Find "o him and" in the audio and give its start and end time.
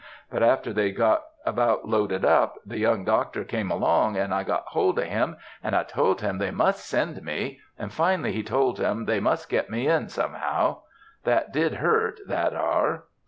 4.97-5.75